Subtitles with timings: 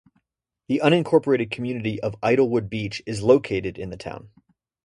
[0.67, 4.31] The unincorporated community of Idlewood Beach is located in the town.